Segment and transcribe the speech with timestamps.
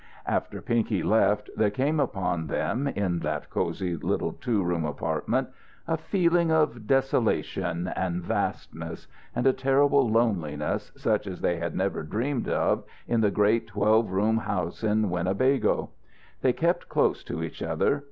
[0.25, 5.49] After Pinky left there came upon them, in that cozy, little, two room apartment,
[5.87, 12.01] a feeling of desolation and vastness, and a terrible loneliness such as they had never
[12.01, 15.91] dreamed of in the great twelve room house in Winnebago.
[16.41, 17.99] They kept close to each other.